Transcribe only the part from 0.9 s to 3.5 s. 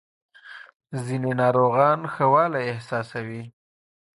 ځینې ناروغان ښه والی احساسوي.